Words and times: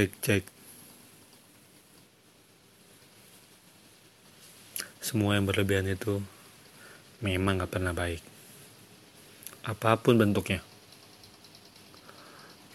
cek 0.00 0.16
cek. 0.24 0.44
Semua 5.04 5.36
yang 5.36 5.44
berlebihan 5.44 5.84
itu 5.92 6.24
memang 7.20 7.60
gak 7.60 7.76
pernah 7.76 7.92
baik. 7.92 8.24
Apa 9.60 10.00
pun 10.00 10.16
bentuknya. 10.16 10.64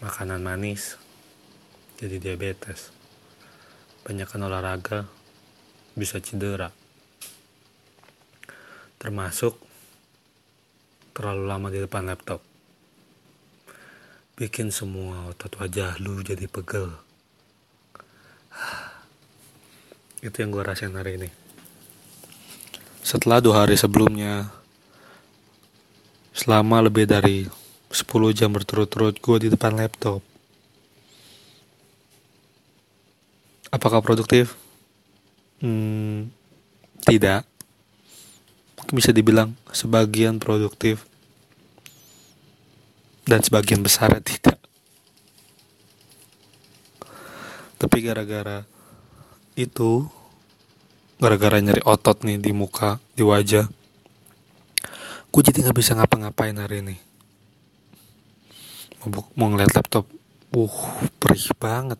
Makanan 0.05 0.37
manis 0.45 1.01
jadi 1.97 2.21
diabetes. 2.21 2.93
Banyakkan 4.05 4.45
olahraga 4.45 5.09
bisa 5.97 6.21
cedera. 6.21 6.69
Termasuk 9.01 9.57
terlalu 11.17 11.43
lama 11.49 11.73
di 11.73 11.81
depan 11.81 12.05
laptop. 12.05 12.45
Bikin 14.37 14.69
semua 14.69 15.33
otot 15.33 15.57
wajah 15.57 15.97
lu 15.97 16.21
jadi 16.21 16.45
pegel 16.45 17.04
itu 20.25 20.41
yang 20.41 20.49
gue 20.49 20.63
rasain 20.65 20.89
hari 20.97 21.21
ini. 21.21 21.29
Setelah 23.05 23.37
dua 23.37 23.65
hari 23.65 23.77
sebelumnya 23.77 24.49
selama 26.33 26.81
lebih 26.89 27.05
dari 27.05 27.45
10 27.93 28.35
jam 28.35 28.51
berturut-turut 28.51 29.15
gue 29.21 29.37
di 29.45 29.49
depan 29.53 29.77
laptop. 29.77 30.19
Apakah 33.69 34.03
produktif? 34.03 34.57
Hmm, 35.63 36.33
tidak. 37.07 37.47
Bisa 38.91 39.15
dibilang 39.15 39.55
sebagian 39.71 40.41
produktif. 40.41 41.07
Dan 43.23 43.39
sebagian 43.45 43.79
besar 43.79 44.11
tidak. 44.25 44.59
Tapi 47.79 47.97
gara-gara 48.03 48.74
itu 49.55 50.07
gara-gara 51.19 51.63
nyari 51.63 51.79
otot 51.87 52.27
nih 52.27 52.39
di 52.39 52.51
muka 52.51 52.99
di 53.15 53.23
wajah 53.23 53.71
gue 55.35 55.43
jadi 55.43 55.67
nggak 55.67 55.75
bisa 55.75 55.99
ngapa-ngapain 55.99 56.55
hari 56.55 56.79
ini. 56.79 56.95
Mau, 59.03 59.19
mau 59.35 59.51
ngeliat 59.51 59.75
laptop 59.75 60.07
uh 60.55 60.77
perih 61.19 61.51
banget. 61.59 61.99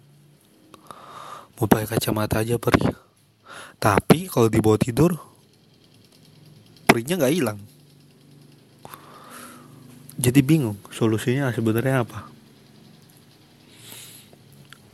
Mau 1.60 1.68
pakai 1.68 1.84
kacamata 1.84 2.40
aja 2.40 2.56
perih. 2.56 2.96
Tapi 3.76 4.32
kalau 4.32 4.48
dibawa 4.48 4.80
tidur 4.80 5.20
perihnya 6.88 7.20
nggak 7.20 7.36
hilang. 7.36 7.60
Jadi 10.16 10.40
bingung 10.40 10.80
solusinya 10.96 11.52
sebenarnya 11.52 12.08
apa. 12.08 12.32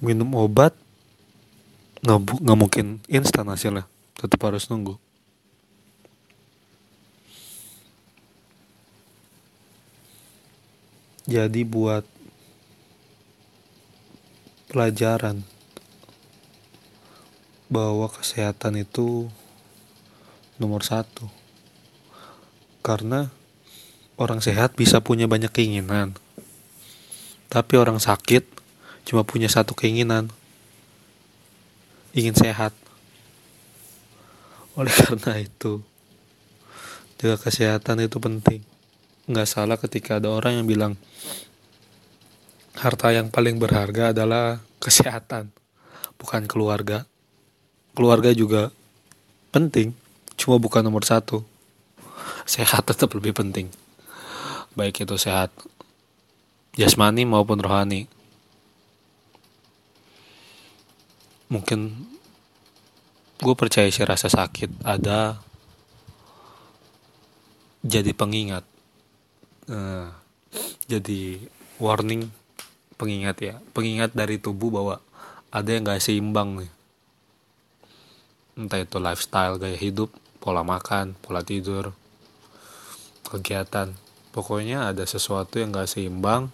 Minum 0.01 0.33
obat 0.33 0.73
nggak 2.01 2.19
nggak 2.41 2.59
mungkin 2.59 2.85
instan 3.05 3.49
hasilnya 3.49 3.85
tetap 4.17 4.41
harus 4.45 4.69
nunggu 4.69 4.97
jadi 11.29 11.61
buat 11.63 12.03
pelajaran 14.71 15.45
bahwa 17.71 18.11
kesehatan 18.11 18.83
itu 18.83 19.31
nomor 20.59 20.83
satu 20.83 21.31
karena 22.81 23.29
orang 24.17 24.41
sehat 24.41 24.77
bisa 24.77 25.01
punya 25.01 25.29
banyak 25.29 25.49
keinginan. 25.49 26.17
Tapi 27.49 27.73
orang 27.77 27.97
sakit 27.97 28.45
cuma 29.05 29.25
punya 29.25 29.49
satu 29.49 29.73
keinginan. 29.77 30.29
Ingin 32.11 32.35
sehat. 32.35 32.75
Oleh 34.75 34.91
karena 35.03 35.39
itu, 35.39 35.83
jaga 37.19 37.37
kesehatan 37.39 38.03
itu 38.03 38.17
penting. 38.19 38.61
Nggak 39.27 39.47
salah 39.47 39.77
ketika 39.79 40.19
ada 40.19 40.31
orang 40.31 40.63
yang 40.63 40.67
bilang, 40.67 40.93
harta 42.79 43.11
yang 43.11 43.31
paling 43.31 43.59
berharga 43.59 44.11
adalah 44.11 44.59
kesehatan, 44.83 45.51
bukan 46.19 46.47
keluarga. 46.47 47.07
Keluarga 47.91 48.31
juga 48.31 48.71
penting, 49.51 49.91
cuma 50.39 50.55
bukan 50.59 50.83
nomor 50.83 51.03
satu. 51.03 51.43
Sehat 52.47 52.87
tetap 52.87 53.11
lebih 53.15 53.35
penting 53.35 53.71
baik 54.71 55.03
itu 55.03 55.15
sehat 55.19 55.51
jasmani 56.79 57.27
maupun 57.27 57.59
rohani. 57.59 58.07
Mungkin 61.51 61.91
gue 63.43 63.55
percaya 63.59 63.91
sih 63.91 64.07
rasa 64.07 64.31
sakit 64.31 64.87
ada 64.87 65.35
jadi 67.83 68.13
pengingat, 68.15 68.63
uh, 69.67 70.07
jadi 70.87 71.43
warning 71.81 72.29
pengingat 72.95 73.37
ya, 73.41 73.55
pengingat 73.73 74.13
dari 74.13 74.37
tubuh 74.37 74.69
bahwa 74.69 75.01
ada 75.51 75.67
yang 75.67 75.83
gak 75.89 75.99
seimbang 75.99 76.61
nih. 76.61 76.71
Entah 78.55 78.79
itu 78.79 79.01
lifestyle, 79.01 79.57
gaya 79.57 79.75
hidup, 79.75 80.13
pola 80.37 80.61
makan, 80.61 81.17
pola 81.19 81.41
tidur, 81.41 81.91
kegiatan. 83.27 83.91
Pokoknya 84.31 84.93
ada 84.93 85.03
sesuatu 85.03 85.59
yang 85.59 85.73
gak 85.73 85.89
seimbang 85.89 86.53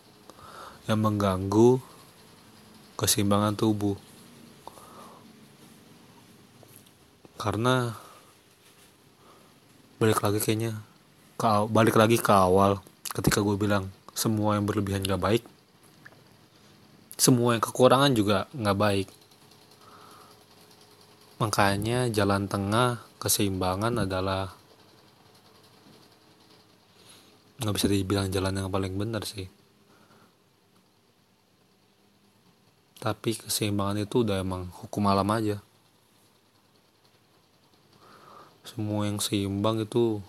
yang 0.88 1.04
mengganggu 1.04 1.84
keseimbangan 2.96 3.60
tubuh 3.60 4.07
karena 7.48 7.96
balik 10.04 10.20
lagi 10.20 10.44
kayaknya 10.44 10.84
ke, 11.40 11.48
balik 11.72 11.96
lagi 11.96 12.20
ke 12.20 12.34
awal 12.36 12.84
ketika 13.16 13.40
gue 13.40 13.56
bilang 13.56 13.88
semua 14.12 14.60
yang 14.60 14.68
berlebihan 14.68 15.08
gak 15.08 15.24
baik 15.24 15.48
semua 17.18 17.58
yang 17.58 17.64
kekurangan 17.66 18.14
juga 18.14 18.46
gak 18.54 18.78
baik. 18.78 19.10
Makanya 21.42 22.14
jalan 22.14 22.46
tengah 22.46 23.02
keseimbangan 23.18 24.06
adalah 24.06 24.54
nggak 27.58 27.74
bisa 27.74 27.90
dibilang 27.90 28.30
jalan 28.30 28.54
yang 28.54 28.70
paling 28.70 28.94
benar 28.94 29.26
sih. 29.26 29.50
Tapi 33.02 33.38
keseimbangan 33.38 34.06
itu 34.06 34.22
udah 34.22 34.42
emang 34.42 34.70
hukum 34.74 35.10
alam 35.10 35.30
aja 35.34 35.62
semua 38.68 39.08
yang 39.08 39.24
seimbang 39.24 39.88
itu 39.88 40.20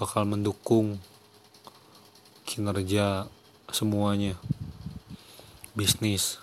bakal 0.00 0.24
mendukung 0.24 0.96
kinerja 2.48 3.28
semuanya. 3.68 4.40
Bisnis. 5.76 6.40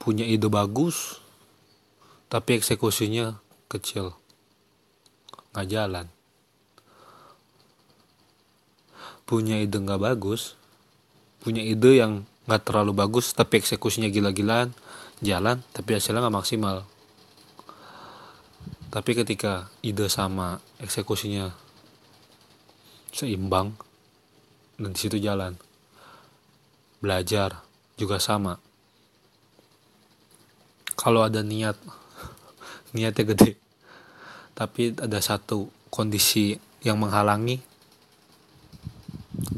Punya 0.00 0.24
ide 0.24 0.48
bagus 0.48 1.20
tapi 2.32 2.56
eksekusinya 2.56 3.36
kecil. 3.68 4.16
Nggak 5.52 5.68
jalan. 5.68 6.06
Punya 9.28 9.60
ide 9.60 9.76
nggak 9.76 10.00
bagus 10.00 10.56
punya 11.42 11.62
ide 11.62 12.02
yang 12.02 12.26
nggak 12.44 12.62
terlalu 12.66 12.92
bagus 12.92 13.30
tapi 13.32 13.62
eksekusinya 13.62 14.10
gila-gilaan 14.10 14.74
jalan 15.22 15.62
tapi 15.70 15.96
hasilnya 15.96 16.26
nggak 16.26 16.36
maksimal 16.44 16.84
tapi 18.88 19.12
ketika 19.12 19.68
ide 19.84 20.08
sama 20.08 20.64
eksekusinya 20.80 21.52
seimbang 23.12 23.76
dan 24.80 24.94
di 24.94 24.98
situ 24.98 25.20
jalan. 25.20 25.58
Belajar 26.98 27.62
juga 28.00 28.18
sama. 28.18 28.58
Kalau 30.98 31.22
ada 31.22 31.44
niat 31.44 31.78
niatnya 32.96 33.24
gede 33.34 33.52
tapi 34.58 34.90
ada 34.90 35.22
satu 35.22 35.70
kondisi 35.86 36.58
yang 36.82 36.98
menghalangi 36.98 37.62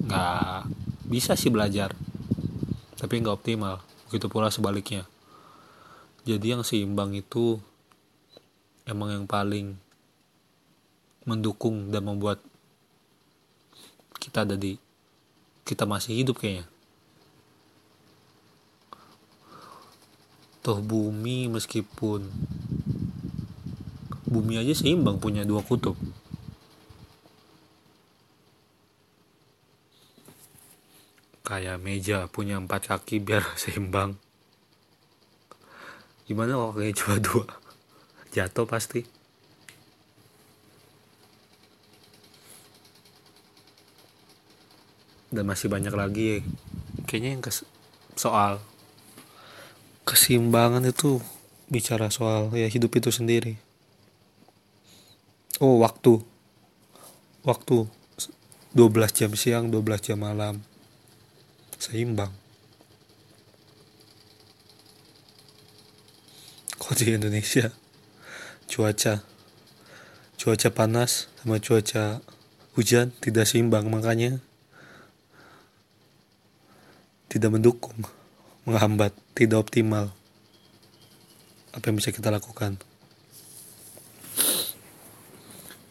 nggak 0.04 0.68
bisa 1.08 1.38
sih 1.38 1.48
belajar. 1.48 1.94
Tapi 2.98 3.14
nggak 3.22 3.36
optimal. 3.40 3.80
Begitu 4.10 4.26
pula 4.28 4.52
sebaliknya. 4.52 5.08
Jadi 6.28 6.52
yang 6.52 6.60
seimbang 6.60 7.16
itu 7.16 7.56
emang 8.88 9.12
yang 9.12 9.26
paling 9.28 9.76
mendukung 11.28 11.92
dan 11.92 12.06
membuat 12.08 12.40
kita 14.20 14.44
ada 14.44 14.56
di 14.56 14.76
kita 15.64 15.84
masih 15.84 16.18
hidup 16.18 16.40
kayaknya. 16.40 16.66
Toh 20.60 20.82
bumi 20.84 21.48
meskipun 21.48 22.28
bumi 24.28 24.60
aja 24.60 24.76
seimbang 24.76 25.16
punya 25.16 25.46
dua 25.46 25.64
kutub. 25.64 25.96
Kayak 31.46 31.82
meja 31.82 32.30
punya 32.30 32.60
empat 32.60 32.92
kaki 32.92 33.18
biar 33.18 33.42
seimbang. 33.60 34.20
Gimana 36.28 36.54
kalau 36.54 36.74
kayak 36.76 36.94
cuma 36.94 37.16
dua 37.18 37.59
jatuh 38.30 38.66
pasti. 38.66 39.02
Dan 45.30 45.46
masih 45.46 45.70
banyak 45.70 45.94
lagi 45.94 46.42
kayaknya 47.06 47.38
yang 47.38 47.42
kes 47.42 47.62
soal 48.18 48.58
keseimbangan 50.02 50.82
itu 50.90 51.22
bicara 51.70 52.10
soal 52.10 52.50
ya 52.50 52.66
hidup 52.66 52.98
itu 52.98 53.14
sendiri. 53.14 53.54
Oh 55.62 55.78
waktu. 55.82 56.18
Waktu 57.46 57.86
12 58.74 59.16
jam 59.16 59.32
siang 59.38 59.70
12 59.70 60.06
jam 60.12 60.18
malam. 60.18 60.66
Seimbang. 61.78 62.34
Kok 66.76 66.92
di 66.98 67.14
Indonesia 67.14 67.70
cuaca 68.70 69.26
cuaca 70.38 70.68
panas 70.70 71.26
sama 71.42 71.58
cuaca 71.58 72.22
hujan 72.78 73.10
tidak 73.18 73.50
seimbang 73.50 73.90
makanya 73.90 74.38
tidak 77.30 77.54
mendukung, 77.54 77.94
menghambat, 78.66 79.14
tidak 79.38 79.62
optimal. 79.62 80.10
Apa 81.70 81.94
yang 81.94 82.02
bisa 82.02 82.10
kita 82.10 82.26
lakukan? 82.34 82.74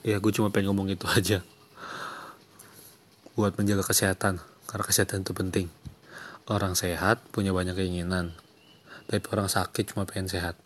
Ya, 0.03 0.19
gue 0.19 0.31
cuma 0.35 0.51
pengen 0.51 0.75
ngomong 0.75 0.91
itu 0.91 1.07
aja. 1.07 1.39
Buat 3.39 3.55
menjaga 3.55 3.87
kesehatan, 3.87 4.43
karena 4.67 4.83
kesehatan 4.83 5.23
itu 5.23 5.31
penting. 5.31 5.67
Orang 6.43 6.75
sehat 6.75 7.23
punya 7.31 7.55
banyak 7.55 7.79
keinginan, 7.79 8.35
tapi 9.07 9.23
orang 9.31 9.47
sakit 9.47 9.95
cuma 9.95 10.03
pengen 10.03 10.27
sehat. 10.27 10.59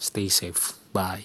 Stay 0.00 0.28
safe. 0.28 0.72
Bye. 0.92 1.24